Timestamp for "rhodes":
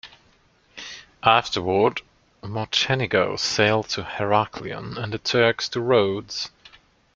5.79-6.49